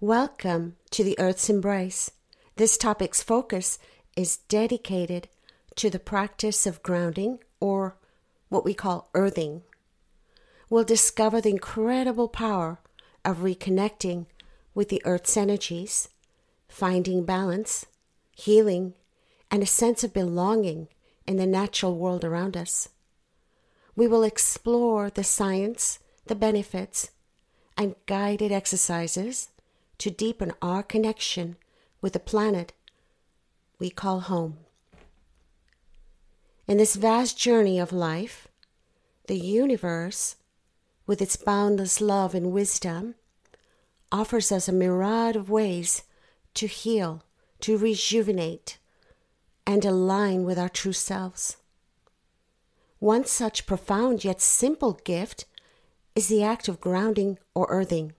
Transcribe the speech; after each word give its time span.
Welcome 0.00 0.76
to 0.92 1.02
the 1.02 1.18
Earth's 1.18 1.50
Embrace. 1.50 2.12
This 2.54 2.78
topic's 2.78 3.20
focus 3.20 3.80
is 4.16 4.36
dedicated 4.36 5.26
to 5.74 5.90
the 5.90 5.98
practice 5.98 6.66
of 6.66 6.84
grounding, 6.84 7.40
or 7.58 7.96
what 8.48 8.64
we 8.64 8.74
call 8.74 9.10
earthing. 9.12 9.62
We'll 10.70 10.84
discover 10.84 11.40
the 11.40 11.50
incredible 11.50 12.28
power 12.28 12.78
of 13.24 13.38
reconnecting 13.38 14.26
with 14.72 14.88
the 14.88 15.02
Earth's 15.04 15.36
energies, 15.36 16.08
finding 16.68 17.24
balance, 17.24 17.84
healing, 18.36 18.94
and 19.50 19.64
a 19.64 19.66
sense 19.66 20.04
of 20.04 20.14
belonging 20.14 20.86
in 21.26 21.38
the 21.38 21.44
natural 21.46 21.96
world 21.96 22.24
around 22.24 22.56
us. 22.56 22.88
We 23.96 24.06
will 24.06 24.22
explore 24.22 25.10
the 25.10 25.24
science, 25.24 25.98
the 26.26 26.36
benefits, 26.36 27.10
and 27.76 27.96
guided 28.06 28.52
exercises 28.52 29.48
to 29.98 30.10
deepen 30.10 30.52
our 30.62 30.82
connection 30.82 31.56
with 32.00 32.12
the 32.12 32.20
planet 32.20 32.72
we 33.78 33.90
call 33.90 34.20
home. 34.20 34.58
In 36.66 36.78
this 36.78 36.96
vast 36.96 37.38
journey 37.38 37.78
of 37.78 37.92
life, 37.92 38.48
the 39.26 39.38
universe, 39.38 40.36
with 41.06 41.22
its 41.22 41.36
boundless 41.36 42.00
love 42.00 42.34
and 42.34 42.52
wisdom, 42.52 43.14
offers 44.12 44.52
us 44.52 44.68
a 44.68 44.72
myriad 44.72 45.36
of 45.36 45.50
ways 45.50 46.02
to 46.54 46.66
heal, 46.66 47.22
to 47.60 47.76
rejuvenate, 47.76 48.78
and 49.66 49.84
align 49.84 50.44
with 50.44 50.58
our 50.58 50.68
true 50.68 50.92
selves. 50.92 51.56
One 52.98 53.24
such 53.24 53.66
profound 53.66 54.24
yet 54.24 54.40
simple 54.40 54.94
gift 55.04 55.44
is 56.14 56.28
the 56.28 56.42
act 56.42 56.68
of 56.68 56.80
grounding 56.80 57.38
or 57.54 57.66
earthing. 57.68 58.14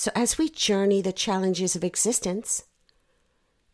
So, 0.00 0.10
as 0.14 0.38
we 0.38 0.48
journey 0.48 1.02
the 1.02 1.12
challenges 1.12 1.76
of 1.76 1.84
existence, 1.84 2.64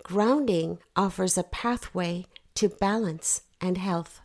grounding 0.02 0.80
offers 0.96 1.38
a 1.38 1.44
pathway 1.44 2.26
to 2.56 2.68
balance 2.68 3.42
and 3.60 3.78
health, 3.78 4.20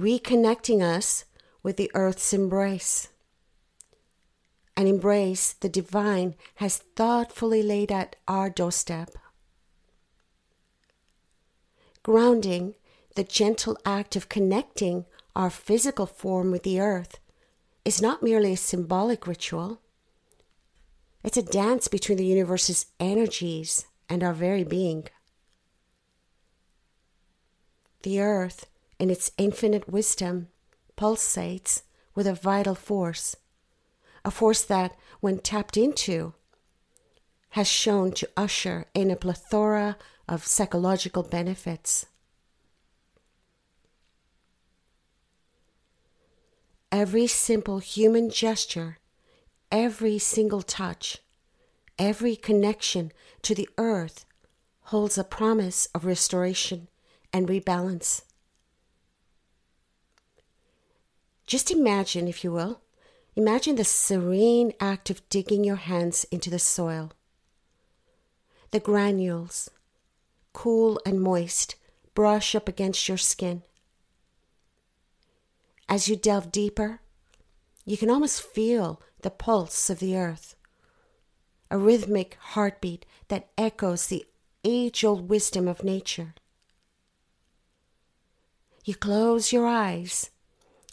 reconnecting 0.00 0.80
us 0.80 1.26
with 1.62 1.76
the 1.76 1.90
earth's 1.92 2.32
embrace. 2.32 3.08
An 4.74 4.86
embrace 4.86 5.52
the 5.52 5.68
divine 5.68 6.34
has 6.54 6.78
thoughtfully 6.78 7.62
laid 7.62 7.92
at 7.92 8.16
our 8.26 8.48
doorstep. 8.48 9.10
Grounding, 12.02 12.74
the 13.16 13.24
gentle 13.24 13.76
act 13.84 14.16
of 14.16 14.30
connecting 14.30 15.04
our 15.36 15.50
physical 15.50 16.06
form 16.06 16.50
with 16.50 16.62
the 16.62 16.80
earth, 16.80 17.20
is 17.84 18.00
not 18.00 18.22
merely 18.22 18.54
a 18.54 18.56
symbolic 18.56 19.26
ritual 19.26 19.81
it's 21.24 21.36
a 21.36 21.42
dance 21.42 21.88
between 21.88 22.18
the 22.18 22.26
universe's 22.26 22.86
energies 22.98 23.86
and 24.08 24.22
our 24.22 24.32
very 24.32 24.64
being. 24.64 25.08
The 28.02 28.20
earth, 28.20 28.66
in 28.98 29.10
its 29.10 29.30
infinite 29.38 29.88
wisdom, 29.88 30.48
pulsates 30.96 31.82
with 32.14 32.26
a 32.26 32.34
vital 32.34 32.74
force, 32.74 33.36
a 34.24 34.30
force 34.30 34.62
that, 34.64 34.96
when 35.20 35.38
tapped 35.38 35.76
into, 35.76 36.34
has 37.50 37.68
shown 37.68 38.12
to 38.12 38.28
usher 38.36 38.86
in 38.94 39.10
a 39.10 39.16
plethora 39.16 39.96
of 40.28 40.46
psychological 40.46 41.22
benefits. 41.22 42.06
Every 46.90 47.26
simple 47.26 47.78
human 47.78 48.30
gesture 48.30 48.98
Every 49.72 50.18
single 50.18 50.60
touch, 50.60 51.16
every 51.98 52.36
connection 52.36 53.10
to 53.40 53.54
the 53.54 53.68
earth 53.78 54.26
holds 54.92 55.16
a 55.16 55.24
promise 55.24 55.88
of 55.94 56.04
restoration 56.04 56.88
and 57.32 57.48
rebalance. 57.48 58.20
Just 61.46 61.70
imagine, 61.70 62.28
if 62.28 62.44
you 62.44 62.52
will, 62.52 62.82
imagine 63.34 63.76
the 63.76 63.84
serene 63.84 64.74
act 64.78 65.08
of 65.08 65.26
digging 65.30 65.64
your 65.64 65.76
hands 65.76 66.24
into 66.24 66.50
the 66.50 66.58
soil. 66.58 67.12
The 68.72 68.80
granules, 68.80 69.70
cool 70.52 71.00
and 71.06 71.20
moist, 71.20 71.76
brush 72.14 72.54
up 72.54 72.68
against 72.68 73.08
your 73.08 73.18
skin. 73.18 73.62
As 75.88 76.08
you 76.08 76.16
delve 76.16 76.52
deeper, 76.52 77.01
you 77.84 77.96
can 77.96 78.10
almost 78.10 78.42
feel 78.42 79.00
the 79.22 79.30
pulse 79.30 79.90
of 79.90 79.98
the 79.98 80.16
earth, 80.16 80.54
a 81.70 81.78
rhythmic 81.78 82.36
heartbeat 82.40 83.04
that 83.28 83.48
echoes 83.58 84.06
the 84.06 84.24
age 84.64 85.04
old 85.04 85.28
wisdom 85.28 85.66
of 85.66 85.82
nature. 85.82 86.34
You 88.84 88.94
close 88.94 89.52
your 89.52 89.66
eyes, 89.66 90.30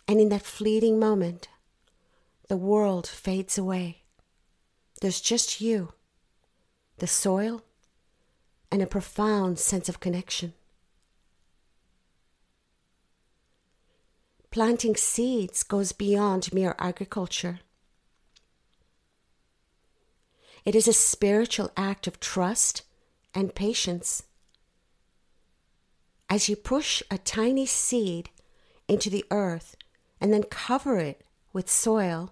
and 0.08 0.20
in 0.20 0.30
that 0.30 0.44
fleeting 0.44 1.00
moment, 1.00 1.50
the 2.48 2.58
world 2.58 3.08
fades 3.08 3.58
away. 3.58 4.04
There's 5.02 5.22
just 5.22 5.62
you, 5.62 5.94
the 6.98 7.08
soil, 7.08 7.62
and 8.72 8.82
a 8.82 8.88
profound 8.88 9.60
sense 9.60 9.90
of 9.90 10.00
connection. 10.00 10.54
Planting 14.52 14.96
seeds 14.96 15.62
goes 15.62 15.92
beyond 15.92 16.52
mere 16.52 16.76
agriculture. 16.80 17.60
It 20.66 20.74
is 20.74 20.88
a 20.88 20.94
spiritual 20.94 21.72
act 21.78 22.08
of 22.08 22.20
trust 22.20 22.82
and 23.36 23.54
patience. 23.54 24.24
As 26.32 26.50
you 26.50 26.56
push 26.56 27.04
a 27.12 27.20
tiny 27.20 27.68
seed 27.68 28.32
into 28.88 29.12
the 29.12 29.24
earth 29.30 29.76
and 30.20 30.34
then 30.34 30.44
cover 30.44 30.98
it 30.98 31.24
with 31.54 31.70
soil, 31.70 32.32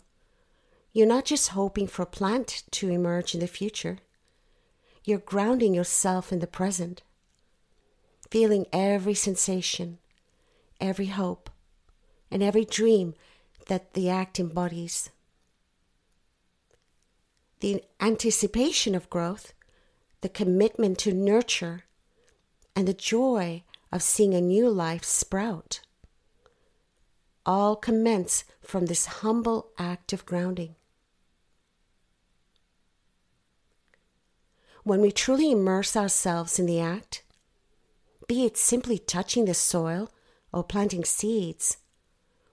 you're 0.94 1.06
not 1.06 1.26
just 1.26 1.50
hoping 1.50 1.86
for 1.86 2.02
a 2.02 2.08
plant 2.08 2.64
to 2.72 2.90
emerge 2.90 3.36
in 3.36 3.42
the 3.42 3.48
future. 3.48 4.00
You're 5.06 5.20
grounding 5.20 5.76
yourself 5.76 6.32
in 6.32 6.40
the 6.40 6.48
present, 6.48 7.04
feeling 8.32 8.66
every 8.74 9.14
sensation, 9.14 10.00
every 10.82 11.08
hope, 11.08 11.52
and 12.30 12.44
every 12.44 12.66
dream 12.66 13.14
that 13.68 13.94
the 13.94 14.10
act 14.10 14.40
embodies 14.40 15.10
the 17.60 17.84
anticipation 18.00 18.94
of 18.94 19.10
growth, 19.10 19.54
the 20.22 20.30
commitment 20.30 20.98
to 21.00 21.14
nurture, 21.14 21.84
and 22.76 22.88
the 22.88 22.94
joy 22.94 23.64
of 23.92 24.04
seeing 24.04 24.34
a 24.34 24.42
new 24.42 24.70
life 24.70 25.04
sprout. 25.04 25.82
All 27.46 27.76
commence 27.76 28.44
from 28.62 28.86
this 28.86 29.06
humble 29.06 29.70
act 29.80 30.14
of 30.14 30.26
grounding. 30.26 30.76
When 34.84 35.02
we 35.02 35.12
truly 35.12 35.52
immerse 35.52 35.98
ourselves 35.98 36.60
in 36.60 36.66
the 36.66 36.80
act, 36.80 37.24
be 38.28 38.46
it 38.46 38.58
simply 38.58 39.00
touching 39.00 39.46
the 39.46 39.54
soil 39.54 40.12
or 40.54 40.64
planting 40.64 41.04
seeds, 41.04 41.78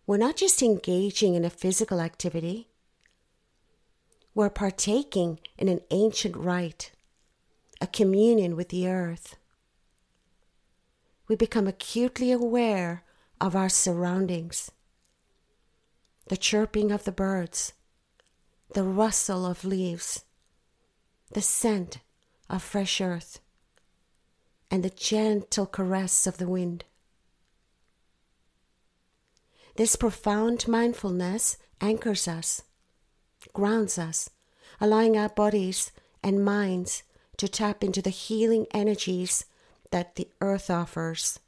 we're 0.06 0.16
not 0.16 0.36
just 0.36 0.62
engaging 0.62 1.34
in 1.34 1.44
a 1.44 1.50
physical 1.50 2.00
activity 2.00 2.68
we're 4.34 4.50
partaking 4.50 5.38
in 5.56 5.68
an 5.68 5.80
ancient 5.92 6.36
rite, 6.36 6.90
a 7.80 7.86
communion 7.86 8.56
with 8.56 8.70
the 8.70 8.88
earth. 8.88 9.36
We 11.28 11.36
become 11.36 11.68
acutely 11.68 12.32
aware 12.32 13.04
of 13.40 13.54
our 13.54 13.68
surroundings 13.68 14.70
the 16.28 16.36
chirping 16.38 16.90
of 16.90 17.04
the 17.04 17.12
birds, 17.12 17.74
the 18.72 18.82
rustle 18.82 19.44
of 19.44 19.62
leaves, 19.62 20.24
the 21.30 21.42
scent 21.42 21.98
of 22.48 22.62
fresh 22.62 22.98
earth, 22.98 23.40
and 24.70 24.82
the 24.82 24.88
gentle 24.88 25.66
caress 25.66 26.26
of 26.26 26.38
the 26.38 26.48
wind. 26.48 26.84
This 29.76 29.96
profound 29.96 30.68
mindfulness 30.68 31.56
anchors 31.80 32.28
us 32.28 32.62
grounds 33.52 33.98
us, 33.98 34.30
allowing 34.80 35.16
our 35.16 35.28
bodies 35.28 35.92
and 36.22 36.44
minds 36.44 37.02
to 37.36 37.48
tap 37.48 37.82
into 37.82 38.00
the 38.00 38.10
healing 38.10 38.66
energies 38.72 39.44
that 39.90 40.16
the 40.16 40.28
earth 40.40 40.70
offers. 40.70 41.40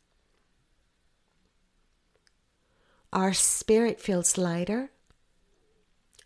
Our 3.13 3.33
spirit 3.33 4.01
feels 4.01 4.37
lighter, 4.37 4.91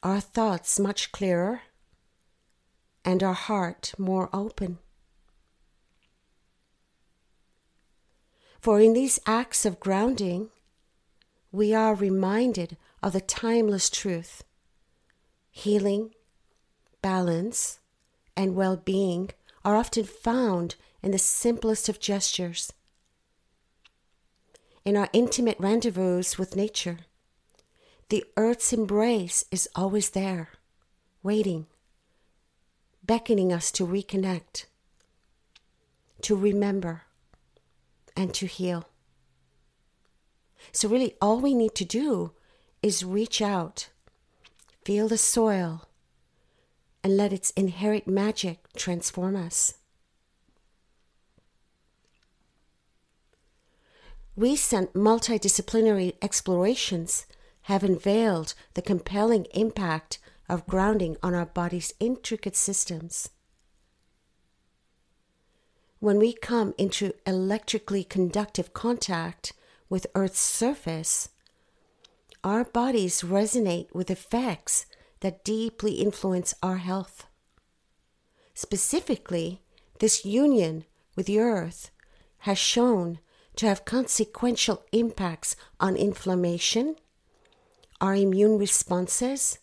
our 0.03 0.21
thoughts 0.21 0.81
much 0.81 1.13
clearer, 1.13 1.63
and 3.05 3.23
our 3.23 3.35
heart 3.35 3.93
more 3.99 4.29
open. 4.33 4.79
For 8.61 8.81
in 8.81 8.93
these 8.93 9.21
acts 9.27 9.65
of 9.65 9.81
grounding, 9.81 10.51
we 11.53 11.75
are 11.75 11.95
reminded 11.95 12.77
of 13.03 13.13
the 13.13 13.21
timeless 13.21 13.91
truth 13.91 14.45
healing, 15.53 16.15
balance, 17.03 17.81
and 18.37 18.55
well 18.55 18.77
being 18.77 19.31
are 19.65 19.77
often 19.77 20.05
found 20.05 20.77
in 21.03 21.11
the 21.11 21.19
simplest 21.19 21.89
of 21.89 21.99
gestures. 21.99 22.73
In 24.85 24.97
our 24.97 25.09
intimate 25.13 25.59
rendezvous 25.59 26.23
with 26.39 26.57
nature, 26.57 26.99
the 28.09 28.25
earth's 28.37 28.73
embrace 28.73 29.45
is 29.51 29.69
always 29.75 30.11
there, 30.11 30.51
waiting, 31.23 31.67
beckoning 33.05 33.53
us 33.53 33.71
to 33.73 33.87
reconnect, 33.87 34.67
to 36.23 36.37
remember, 36.37 37.03
and 38.17 38.33
to 38.35 38.47
heal. 38.47 38.90
So, 40.73 40.89
really, 40.89 41.15
all 41.21 41.41
we 41.41 41.55
need 41.55 41.75
to 41.77 41.85
do 41.85 42.33
is 42.83 43.05
reach 43.05 43.43
out, 43.43 43.89
feel 44.85 45.09
the 45.09 45.19
soil, 45.19 45.89
and 47.03 47.17
let 47.17 47.33
its 47.33 47.51
inherent 47.51 48.07
magic 48.07 48.59
transform 48.75 49.37
us. 49.37 49.75
Recent 54.37 54.95
multidisciplinary 54.95 56.15
explorations 56.23 57.27
have 57.63 57.83
unveiled 57.85 58.55
the 58.75 58.83
compelling 58.83 59.47
impact 59.53 60.19
of 60.49 60.67
grounding 60.67 61.17
on 61.23 61.35
our 61.35 61.47
body's 61.47 61.93
intricate 62.01 62.57
systems. 62.57 63.29
When 65.99 66.19
we 66.19 66.33
come 66.33 66.75
into 66.79 67.13
electrically 67.27 68.03
conductive 68.03 68.73
contact 68.73 69.53
with 69.91 70.07
Earth's 70.15 70.41
surface, 70.41 71.29
our 72.43 72.65
bodies 72.65 73.21
resonate 73.21 73.95
with 73.95 74.11
effects 74.11 74.87
that 75.21 75.45
deeply 75.45 75.95
influence 75.95 76.55
our 76.63 76.79
health. 76.79 77.27
Specifically, 78.55 79.61
this 79.99 80.25
union 80.25 80.85
with 81.17 81.27
the 81.27 81.39
earth 81.39 81.91
has 82.39 82.57
shown 82.57 83.19
to 83.57 83.67
have 83.67 83.85
consequential 83.85 84.83
impacts 84.93 85.57
on 85.79 85.97
inflammation, 85.97 86.97
our 88.01 88.15
immune 88.15 88.59
responses, 88.59 89.59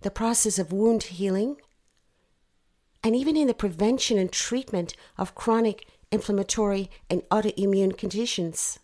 the 0.00 0.10
process 0.10 0.58
of 0.58 0.72
wound 0.72 1.02
healing, 1.02 1.56
and 3.02 3.14
even 3.14 3.36
in 3.36 3.46
the 3.46 3.54
prevention 3.54 4.16
and 4.16 4.32
treatment 4.32 4.94
of 5.18 5.34
chronic 5.34 5.86
inflammatory 6.10 6.90
and 7.10 7.22
autoimmune 7.30 7.96
conditions. 7.96 8.78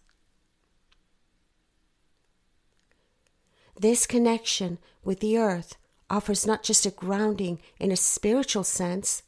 This 3.79 4.07
connection 4.07 4.79
with 5.05 5.21
the 5.21 5.37
earth 5.37 5.77
offers 6.09 6.47
not 6.47 6.63
just 6.63 6.87
a 6.87 6.91
grounding 6.91 7.61
in 7.79 7.93
a 7.93 7.97
spiritual 7.97 8.65
sense, 8.65 9.23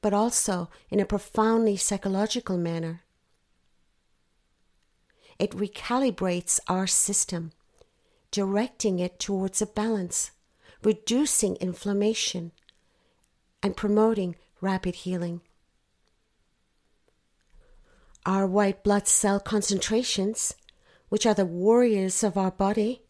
but 0.00 0.14
also 0.14 0.70
in 0.88 0.98
a 0.98 1.04
profoundly 1.04 1.76
psychological 1.76 2.56
manner. 2.56 3.02
It 5.38 5.50
recalibrates 5.50 6.58
our 6.68 6.86
system, 6.86 7.52
directing 8.30 8.98
it 8.98 9.18
towards 9.18 9.60
a 9.60 9.66
balance, 9.66 10.30
reducing 10.82 11.56
inflammation, 11.56 12.52
and 13.62 13.76
promoting 13.76 14.36
rapid 14.62 14.94
healing. 14.96 15.42
Our 18.24 18.46
white 18.46 18.82
blood 18.82 19.06
cell 19.06 19.38
concentrations, 19.38 20.54
which 21.10 21.26
are 21.26 21.34
the 21.34 21.44
warriors 21.44 22.22
of 22.22 22.38
our 22.38 22.50
body, 22.50 23.02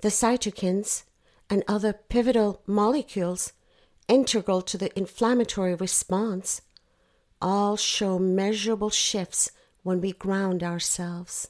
the 0.00 0.08
cytokines, 0.08 1.04
and 1.48 1.64
other 1.66 1.92
pivotal 1.92 2.62
molecules 2.66 3.52
integral 4.08 4.62
to 4.62 4.78
the 4.78 4.96
inflammatory 4.98 5.74
response 5.74 6.62
all 7.42 7.76
show 7.76 8.18
measurable 8.18 8.90
shifts 8.90 9.50
when 9.82 10.00
we 10.00 10.12
ground 10.12 10.62
ourselves. 10.62 11.48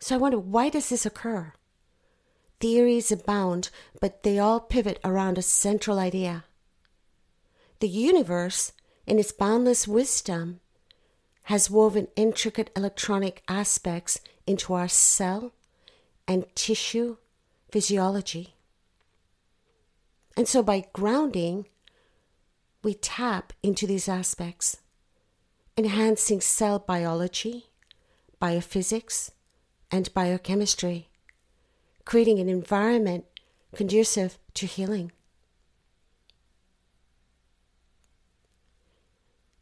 So 0.00 0.14
I 0.14 0.18
wonder 0.18 0.38
why 0.38 0.68
does 0.68 0.88
this 0.88 1.06
occur? 1.06 1.52
Theories 2.60 3.12
abound, 3.12 3.70
but 4.00 4.22
they 4.22 4.38
all 4.38 4.60
pivot 4.60 4.98
around 5.04 5.38
a 5.38 5.42
central 5.42 5.98
idea. 5.98 6.44
The 7.80 7.88
universe, 7.88 8.72
in 9.06 9.18
its 9.18 9.32
boundless 9.32 9.86
wisdom, 9.86 10.60
has 11.44 11.70
woven 11.70 12.08
intricate 12.16 12.70
electronic 12.76 13.42
aspects 13.48 14.20
into 14.46 14.74
our 14.74 14.88
cell 14.88 15.52
and 16.28 16.44
tissue 16.54 17.16
physiology. 17.72 18.54
And 20.36 20.46
so 20.46 20.62
by 20.62 20.84
grounding, 20.92 21.66
we 22.84 22.94
tap 22.94 23.52
into 23.62 23.86
these 23.86 24.08
aspects, 24.08 24.76
enhancing 25.76 26.40
cell 26.40 26.78
biology, 26.78 27.70
biophysics, 28.40 29.30
and 29.90 30.12
biochemistry, 30.14 31.08
creating 32.04 32.38
an 32.38 32.48
environment 32.48 33.24
conducive 33.74 34.38
to 34.54 34.66
healing. 34.66 35.12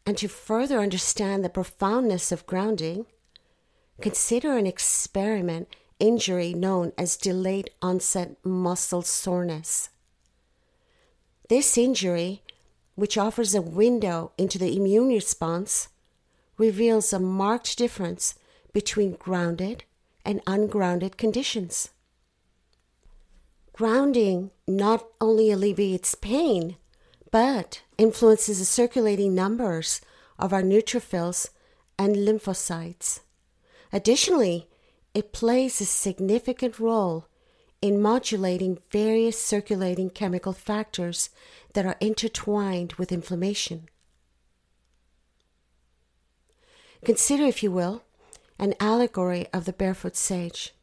And 0.04 0.16
to 0.18 0.28
further 0.28 0.78
understand 0.78 1.44
the 1.44 1.48
profoundness 1.48 2.30
of 2.30 2.46
grounding, 2.46 3.06
consider 4.00 4.56
an 4.56 4.66
experiment 4.66 5.68
injury 5.98 6.52
known 6.52 6.92
as 6.98 7.16
delayed 7.16 7.70
onset 7.80 8.36
muscle 8.44 9.02
soreness. 9.02 9.90
This 11.48 11.78
injury, 11.78 12.42
which 12.94 13.16
offers 13.16 13.54
a 13.54 13.62
window 13.62 14.32
into 14.36 14.58
the 14.58 14.76
immune 14.76 15.08
response, 15.08 15.88
reveals 16.58 17.12
a 17.12 17.18
marked 17.18 17.76
difference 17.78 18.34
between 18.72 19.12
grounded 19.12 19.84
and 20.24 20.40
ungrounded 20.46 21.16
conditions. 21.16 21.90
Grounding 23.72 24.50
not 24.66 25.06
only 25.20 25.50
alleviates 25.50 26.14
pain, 26.14 26.76
but 27.30 27.82
influences 27.98 28.58
the 28.58 28.64
circulating 28.64 29.34
numbers 29.34 30.00
of 30.38 30.52
our 30.52 30.62
neutrophils 30.62 31.50
and 31.98 32.16
lymphocytes. 32.16 33.20
Additionally, 33.92 34.68
it 35.16 35.32
plays 35.32 35.80
a 35.80 35.86
significant 35.86 36.78
role 36.78 37.26
in 37.80 38.02
modulating 38.02 38.76
various 38.90 39.42
circulating 39.42 40.10
chemical 40.10 40.52
factors 40.52 41.30
that 41.72 41.86
are 41.86 41.96
intertwined 42.00 42.92
with 42.98 43.10
inflammation. 43.10 43.88
Consider, 47.02 47.44
if 47.44 47.62
you 47.62 47.70
will, 47.70 48.02
an 48.58 48.74
allegory 48.78 49.46
of 49.54 49.64
the 49.64 49.72
barefoot 49.72 50.16
sage. 50.16 50.74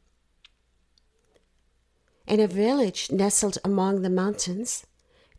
In 2.25 2.39
a 2.39 2.47
village 2.47 3.11
nestled 3.11 3.59
among 3.63 4.01
the 4.01 4.09
mountains, 4.09 4.87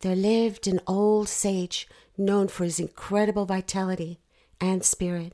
there 0.03 0.15
lived 0.15 0.69
an 0.69 0.81
old 0.87 1.29
sage 1.29 1.89
known 2.17 2.47
for 2.47 2.63
his 2.63 2.79
incredible 2.79 3.45
vitality 3.45 4.21
and 4.61 4.85
spirit. 4.85 5.33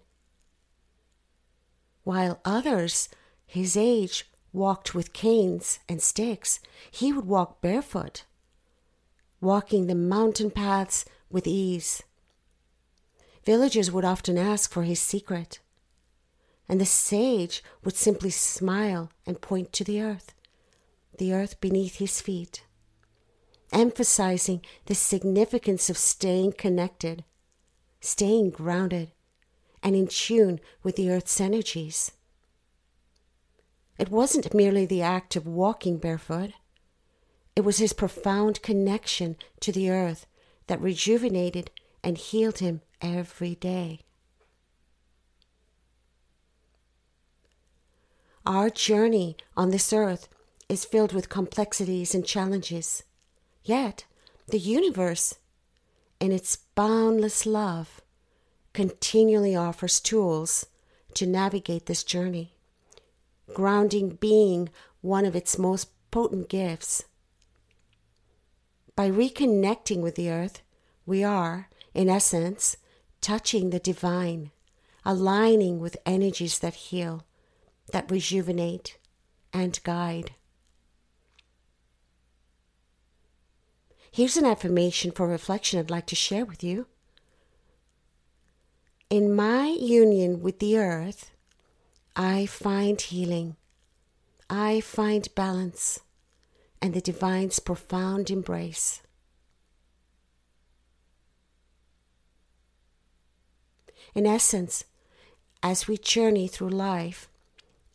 While 2.04 2.40
others 2.42 3.10
his 3.50 3.76
age 3.76 4.30
walked 4.52 4.94
with 4.94 5.12
canes 5.12 5.80
and 5.88 6.00
sticks, 6.00 6.60
he 6.88 7.12
would 7.12 7.26
walk 7.26 7.60
barefoot, 7.60 8.22
walking 9.40 9.88
the 9.88 9.94
mountain 9.96 10.52
paths 10.52 11.04
with 11.28 11.48
ease. 11.48 12.00
Villagers 13.44 13.90
would 13.90 14.04
often 14.04 14.38
ask 14.38 14.70
for 14.70 14.84
his 14.84 15.00
secret, 15.00 15.58
and 16.68 16.80
the 16.80 16.86
sage 16.86 17.64
would 17.82 17.96
simply 17.96 18.30
smile 18.30 19.10
and 19.26 19.40
point 19.40 19.72
to 19.72 19.82
the 19.82 20.00
earth, 20.00 20.32
the 21.18 21.32
earth 21.32 21.60
beneath 21.60 21.96
his 21.96 22.20
feet, 22.20 22.62
emphasizing 23.72 24.64
the 24.86 24.94
significance 24.94 25.90
of 25.90 25.98
staying 25.98 26.52
connected, 26.52 27.24
staying 28.00 28.50
grounded, 28.50 29.10
and 29.82 29.96
in 29.96 30.06
tune 30.06 30.60
with 30.84 30.94
the 30.94 31.10
earth's 31.10 31.40
energies. 31.40 32.12
It 34.00 34.08
wasn't 34.08 34.54
merely 34.54 34.86
the 34.86 35.02
act 35.02 35.36
of 35.36 35.46
walking 35.46 35.98
barefoot, 35.98 36.52
it 37.54 37.60
was 37.60 37.76
his 37.76 37.92
profound 37.92 38.62
connection 38.62 39.36
to 39.60 39.72
the 39.72 39.90
earth 39.90 40.24
that 40.68 40.80
rejuvenated 40.80 41.70
and 42.02 42.16
healed 42.16 42.60
him 42.60 42.80
every 43.02 43.56
day. 43.56 44.00
Our 48.46 48.70
journey 48.70 49.36
on 49.54 49.68
this 49.68 49.92
earth 49.92 50.30
is 50.70 50.86
filled 50.86 51.12
with 51.12 51.28
complexities 51.28 52.14
and 52.14 52.24
challenges. 52.24 53.02
Yet, 53.62 54.06
the 54.48 54.58
universe, 54.58 55.34
in 56.18 56.32
its 56.32 56.56
boundless 56.74 57.44
love, 57.44 58.00
continually 58.72 59.54
offers 59.54 60.00
tools 60.00 60.64
to 61.12 61.26
navigate 61.26 61.84
this 61.84 62.02
journey 62.02 62.54
grounding 63.54 64.10
being 64.10 64.68
one 65.00 65.24
of 65.24 65.36
its 65.36 65.58
most 65.58 65.88
potent 66.10 66.48
gifts. 66.48 67.04
By 68.96 69.10
reconnecting 69.10 70.00
with 70.00 70.14
the 70.14 70.30
earth, 70.30 70.62
we 71.06 71.24
are, 71.24 71.68
in 71.94 72.08
essence, 72.08 72.76
touching 73.20 73.70
the 73.70 73.78
divine, 73.78 74.50
aligning 75.04 75.78
with 75.80 75.96
energies 76.04 76.58
that 76.58 76.74
heal, 76.74 77.24
that 77.92 78.10
rejuvenate, 78.10 78.98
and 79.52 79.82
guide. 79.82 80.32
Here's 84.12 84.36
an 84.36 84.44
affirmation 84.44 85.12
for 85.12 85.26
reflection 85.26 85.78
I'd 85.78 85.90
like 85.90 86.06
to 86.06 86.16
share 86.16 86.44
with 86.44 86.64
you. 86.64 86.86
In 89.08 89.34
my 89.34 89.68
union 89.68 90.40
with 90.40 90.58
the 90.58 90.78
earth, 90.78 91.30
I 92.16 92.46
find 92.46 93.00
healing. 93.00 93.56
I 94.48 94.80
find 94.80 95.32
balance 95.34 96.00
and 96.82 96.94
the 96.94 97.00
divine's 97.00 97.58
profound 97.58 98.30
embrace. 98.30 99.02
In 104.14 104.26
essence, 104.26 104.84
as 105.62 105.86
we 105.86 105.96
journey 105.96 106.48
through 106.48 106.70
life, 106.70 107.28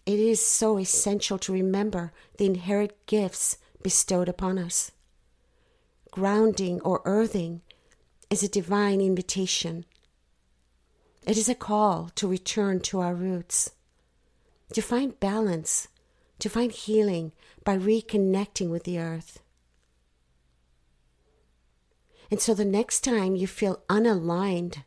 it 0.05 0.19
is 0.19 0.45
so 0.45 0.77
essential 0.77 1.37
to 1.39 1.51
remember 1.51 2.13
the 2.37 2.45
inherent 2.45 2.93
gifts 3.05 3.57
bestowed 3.81 4.29
upon 4.29 4.57
us 4.57 4.91
grounding 6.15 6.79
or 6.79 7.01
earthing 7.03 7.61
is 8.29 8.41
a 8.41 8.47
divine 8.47 9.01
invitation. 9.01 9.83
It 11.27 11.37
is 11.37 11.49
a 11.49 11.55
call 11.55 12.09
to 12.15 12.25
return 12.25 12.79
to 12.81 13.01
our 13.01 13.13
roots, 13.13 13.71
to 14.73 14.81
find 14.81 15.19
balance, 15.19 15.87
to 16.39 16.49
find 16.49 16.71
healing 16.71 17.31
by 17.63 17.77
reconnecting 17.77 18.69
with 18.69 18.83
the 18.83 18.99
earth. 18.99 19.39
And 22.31 22.41
so 22.41 22.53
the 22.53 22.65
next 22.65 23.01
time 23.01 23.35
you 23.35 23.47
feel 23.47 23.83
unaligned, 23.89 24.83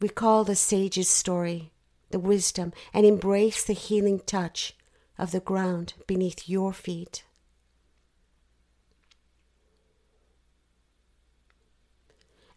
recall 0.00 0.44
the 0.44 0.56
sage's 0.56 1.08
story, 1.08 1.72
the 2.10 2.20
wisdom, 2.20 2.72
and 2.94 3.04
embrace 3.04 3.64
the 3.64 3.72
healing 3.72 4.20
touch 4.20 4.76
of 5.18 5.32
the 5.32 5.40
ground 5.40 5.94
beneath 6.06 6.48
your 6.48 6.72
feet. 6.72 7.24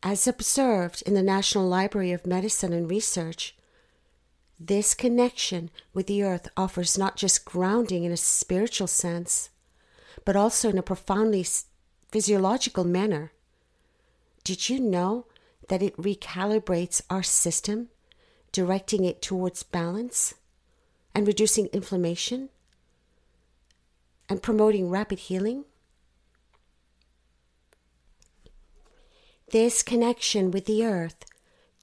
As 0.02 0.28
observed 0.28 1.02
in 1.06 1.14
the 1.14 1.24
National 1.24 1.66
Library 1.66 2.12
of 2.12 2.28
Medicine 2.28 2.74
and 2.74 2.90
Research, 2.90 3.56
this 4.60 4.94
connection 4.94 5.70
with 5.94 6.08
the 6.08 6.24
earth 6.24 6.48
offers 6.56 6.98
not 6.98 7.18
just 7.18 7.46
grounding 7.46 8.04
in 8.04 8.12
a 8.12 8.18
spiritual 8.18 8.88
sense, 8.88 9.50
but 10.26 10.36
also 10.36 10.70
in 10.70 10.78
a 10.78 10.84
profoundly 10.84 11.46
physiological 12.10 12.84
manner. 12.84 13.32
Did 14.44 14.70
you 14.70 14.80
know 14.80 15.26
that 15.70 15.82
it 15.82 15.98
recalibrates 15.98 17.02
our 17.10 17.24
system, 17.24 17.90
directing 18.52 19.04
it 19.04 19.22
towards 19.22 19.64
balance 19.64 20.36
and 21.16 21.26
reducing 21.26 21.68
inflammation 21.68 22.50
and 24.30 24.42
promoting 24.44 24.90
rapid 24.90 25.20
healing? 25.20 25.66
This 29.52 29.84
connection 29.84 30.52
with 30.52 30.66
the 30.66 30.86
earth, 30.86 31.26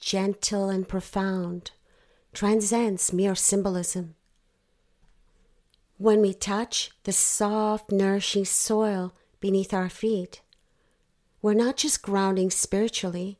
gentle 0.01 0.69
and 0.69 0.89
profound, 0.89 1.71
transcends 2.33 3.13
mere 3.13 3.35
symbolism. 3.35 4.15
When 5.99 6.21
we 6.21 6.33
touch 6.33 6.91
the 7.05 7.13
soft, 7.13 7.93
nourishing 7.93 8.45
soil 8.45 9.13
beneath 9.41 9.75
our 9.75 9.89
feet, 9.89 10.41
we're 11.43 11.55
not 11.55 11.77
just 11.77 12.03
grounding 12.03 12.51
spiritually, 12.51 13.39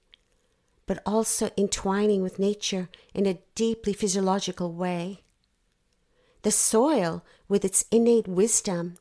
but 0.87 1.03
also 1.07 1.51
entwining 1.57 2.23
with 2.23 2.39
nature 2.39 2.89
in 3.15 3.27
a 3.27 3.39
deeply 3.55 3.93
physiological 3.93 4.73
way. 4.73 5.23
The 6.43 6.51
soil, 6.51 7.25
with 7.49 7.65
its 7.65 7.85
innate 7.91 8.27
wisdom, 8.27 8.97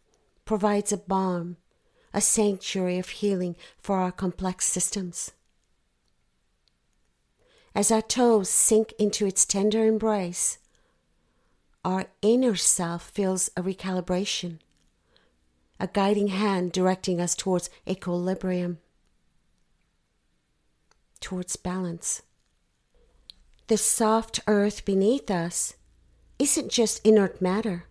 provides 0.46 0.92
a 0.92 0.98
balm 0.98 1.58
a 2.14 2.22
sanctuary 2.22 2.98
of 2.98 3.10
healing 3.10 3.56
for 3.80 3.98
our 3.98 4.12
complex 4.12 4.66
systems. 4.66 5.32
As 7.80 7.92
our 7.92 8.02
toes 8.02 8.50
sink 8.50 8.94
into 9.00 9.26
its 9.26 9.46
tender 9.46 9.86
embrace, 9.86 10.58
our 11.86 12.08
inner 12.22 12.58
self 12.58 13.10
feels 13.10 13.50
a 13.56 13.64
recalibration, 13.64 14.60
a 15.80 15.88
guiding 15.88 16.28
hand 16.28 16.74
directing 16.74 17.22
us 17.22 17.36
towards 17.36 17.70
equilibrium, 17.88 18.80
towards 21.22 21.56
balance. 21.56 22.22
The 23.68 23.78
soft 23.78 24.42
earth 24.46 24.84
beneath 24.84 25.32
us 25.32 25.76
isn't 26.38 26.74
just 26.74 27.00
inert 27.08 27.42
matter, 27.42 27.86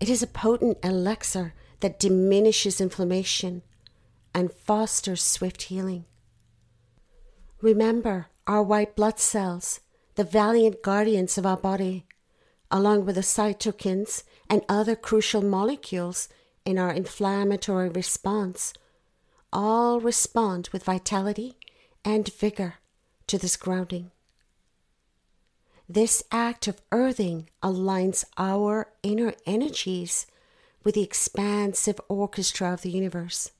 it 0.00 0.10
is 0.10 0.22
a 0.22 0.26
potent 0.26 0.76
elixir 0.84 1.54
that 1.80 1.98
diminishes 1.98 2.82
inflammation 2.82 3.62
and 4.34 4.52
fosters 4.52 5.22
swift 5.22 5.62
healing. 5.62 6.04
Remember 7.62 8.26
our 8.46 8.62
white 8.62 8.94
blood 8.94 9.18
cells, 9.18 9.80
the 10.14 10.24
valiant 10.24 10.82
guardians 10.82 11.36
of 11.36 11.46
our 11.46 11.56
body, 11.56 12.06
along 12.70 13.04
with 13.04 13.14
the 13.16 13.20
cytokines 13.20 14.22
and 14.48 14.62
other 14.68 14.96
crucial 14.96 15.42
molecules 15.42 16.28
in 16.64 16.78
our 16.78 16.90
inflammatory 16.90 17.88
response, 17.88 18.72
all 19.52 20.00
respond 20.00 20.68
with 20.72 20.84
vitality 20.84 21.56
and 22.04 22.32
vigor 22.34 22.74
to 23.26 23.38
this 23.38 23.56
grounding. 23.56 24.10
This 25.88 26.22
act 26.32 26.66
of 26.66 26.80
earthing 26.90 27.48
aligns 27.62 28.24
our 28.36 28.88
inner 29.02 29.34
energies 29.46 30.26
with 30.82 30.94
the 30.94 31.02
expansive 31.02 32.00
orchestra 32.08 32.72
of 32.72 32.82
the 32.82 32.90
universe. 32.90 33.50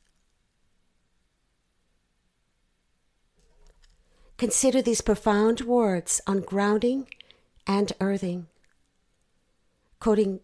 Consider 4.39 4.83
these 4.83 5.01
profound 5.01 5.63
words 5.63 6.21
on 6.27 6.41
grounding 6.41 7.09
and 7.67 7.93
earthing. 8.01 8.49
Quoting 9.99 10.41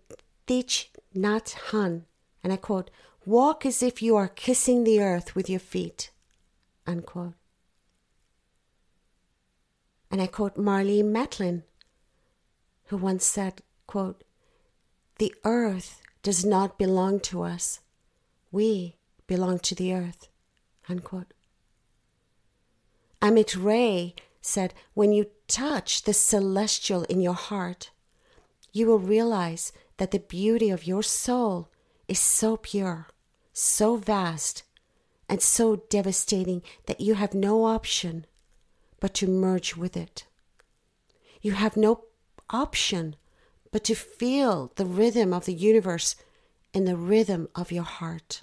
Thich 0.47 0.87
Nhat 1.15 1.55
Hanh, 1.71 2.03
and 2.43 2.53
I 2.53 2.57
quote, 2.57 2.91
Walk 3.27 3.67
as 3.67 3.83
if 3.83 4.03
you 4.03 4.17
are 4.17 4.29
kissing 4.29 4.85
the 4.85 5.01
earth 5.01 5.37
with 5.37 5.49
your 5.49 5.61
feet. 5.61 6.11
Unquote. 6.87 7.35
And 10.11 10.21
I 10.21 10.27
quote 10.27 10.57
Marlee 10.57 11.05
Matlin, 11.05 11.63
who 12.87 12.97
once 12.97 13.25
said, 13.25 13.63
quote, 13.87 14.25
The 15.19 15.35
earth 15.45 16.01
does 16.23 16.45
not 16.45 16.79
belong 16.79 17.21
to 17.21 17.43
us. 17.43 17.81
We 18.51 18.97
belong 19.27 19.59
to 19.61 19.75
the 19.75 19.95
earth. 19.95 20.29
Unquote. 20.89 21.33
Amit 23.23 23.57
Ray 23.57 24.17
said, 24.41 24.75
When 24.95 25.13
you 25.13 25.27
touch 25.47 26.03
the 26.03 26.13
celestial 26.13 27.05
in 27.05 27.21
your 27.21 27.35
heart, 27.35 27.91
you 28.73 28.87
will 28.87 28.99
realize 28.99 29.73
that 29.99 30.11
the 30.11 30.19
beauty 30.19 30.71
of 30.71 30.87
your 30.87 31.05
soul 31.05 31.71
is 32.09 32.19
so 32.19 32.57
pure, 32.57 33.07
so 33.53 33.97
vast, 33.97 34.65
and 35.29 35.41
so 35.41 35.77
devastating 35.89 36.63
that 36.87 37.01
you 37.01 37.15
have 37.15 37.33
no 37.33 37.65
option 37.65 38.27
but 38.99 39.15
to 39.15 39.29
merge 39.29 39.77
with 39.77 39.97
it. 39.97 40.27
You 41.41 41.53
have 41.53 41.77
no 41.77 42.05
option 42.51 43.15
but 43.71 43.85
to 43.85 43.95
feel 43.95 44.73
the 44.77 44.85
rhythm 44.85 45.33
of 45.33 45.45
the 45.45 45.55
universe 45.55 46.17
in 46.75 46.87
the 46.87 46.97
rhythm 46.97 47.49
of 47.55 47.71
your 47.71 47.85
heart. 47.85 48.43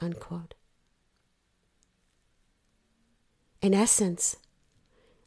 Unquote. 0.00 0.54
In 3.62 3.74
essence, 3.74 4.36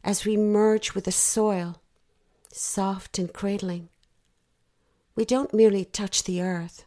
as 0.02 0.24
we 0.24 0.36
merge 0.36 0.94
with 0.94 1.04
the 1.04 1.12
soil, 1.12 1.80
soft 2.52 3.18
and 3.18 3.32
cradling, 3.32 3.88
we 5.14 5.24
don't 5.24 5.54
merely 5.54 5.84
touch 5.84 6.24
the 6.24 6.42
earth, 6.42 6.84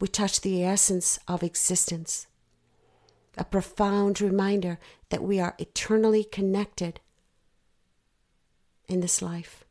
we 0.00 0.06
touch 0.06 0.40
the 0.40 0.62
essence 0.62 1.18
of 1.26 1.42
existence, 1.42 2.28
a 3.36 3.44
profound 3.44 4.20
reminder 4.20 4.78
that 5.10 5.24
we 5.24 5.40
are 5.40 5.56
eternally 5.58 6.22
connected 6.22 7.00
in 8.86 9.00
this 9.00 9.20
life. 9.20 9.64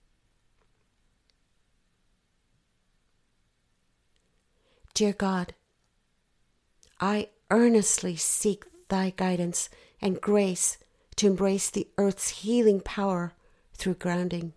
Dear 4.93 5.13
God, 5.13 5.53
I 6.99 7.29
earnestly 7.51 8.17
seek 8.17 8.65
thy 8.89 9.13
guidance 9.15 9.69
and 10.01 10.21
grace 10.21 10.77
to 11.15 11.27
embrace 11.27 11.69
the 11.69 11.87
earth's 11.97 12.29
healing 12.29 12.79
power 12.79 13.33
through 13.73 13.95
grounding, 13.95 14.53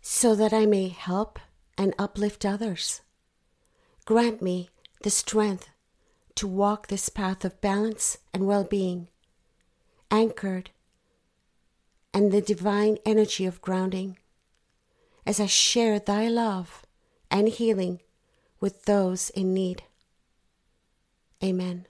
so 0.00 0.34
that 0.34 0.52
I 0.52 0.66
may 0.66 0.88
help 0.88 1.38
and 1.76 1.94
uplift 1.98 2.44
others. 2.44 3.02
Grant 4.04 4.42
me 4.42 4.70
the 5.02 5.10
strength 5.10 5.68
to 6.34 6.46
walk 6.46 6.86
this 6.86 7.08
path 7.08 7.44
of 7.44 7.60
balance 7.60 8.18
and 8.32 8.46
well 8.46 8.64
being, 8.64 9.08
anchored 10.10 10.70
and 12.14 12.30
the 12.30 12.40
divine 12.40 12.98
energy 13.06 13.46
of 13.46 13.60
grounding 13.60 14.18
as 15.26 15.40
I 15.40 15.46
share 15.46 15.98
thy 15.98 16.28
love 16.28 16.82
and 17.30 17.48
healing 17.48 18.00
with 18.60 18.84
those 18.84 19.30
in 19.30 19.54
need. 19.54 19.84
Amen. 21.42 21.86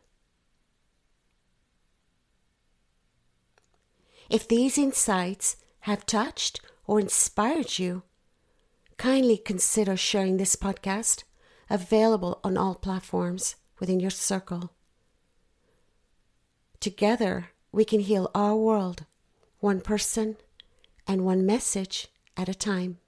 If 4.33 4.49
these 4.49 4.79
insights 4.79 5.57
have 5.81 6.07
touched 6.07 6.63
or 6.87 6.99
inspired 6.99 7.79
you, 7.79 8.03
kindly 8.97 9.37
consider 9.37 9.95
sharing 9.95 10.39
this 10.39 10.57
podcast, 10.57 11.25
available 11.69 12.41
on 12.43 12.57
all 12.57 12.75
platforms 12.75 13.57
within 13.79 14.01
your 14.01 14.11
circle. 14.11 14.73
Together, 16.81 17.51
we 17.73 17.85
can 17.85 18.01
heal 18.01 18.31
our 18.35 18.57
world, 18.57 19.05
one 19.61 19.83
person 19.83 20.39
and 21.07 21.27
one 21.27 21.45
message 21.45 22.09
at 22.35 22.49
a 22.49 22.55
time. 22.55 23.01